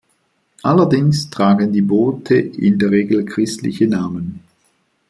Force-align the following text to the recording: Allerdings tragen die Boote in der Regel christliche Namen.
Allerdings 0.63 1.29
tragen 1.29 1.71
die 1.71 1.83
Boote 1.83 2.33
in 2.33 2.79
der 2.79 2.89
Regel 2.89 3.23
christliche 3.23 3.85
Namen. 3.85 4.39